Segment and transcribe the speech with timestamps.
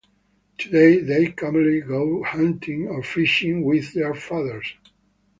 [0.57, 4.65] Today they commonly go hunting or fishing with their fathers.